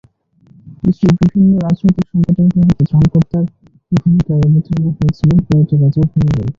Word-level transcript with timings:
দেশটির 0.83 1.13
বিভিন্ন 1.19 1.51
রাজনৈতিক 1.65 2.05
সংকটের 2.11 2.47
মুহূর্তে 2.51 2.83
ত্রাণকর্তার 2.89 3.45
ভূমিকায় 3.91 4.41
অবতীর্ণ 4.41 4.85
হয়েছিলেন 4.97 5.37
প্রয়াত 5.45 5.69
রাজা 5.81 6.01
ভুমিবল। 6.09 6.47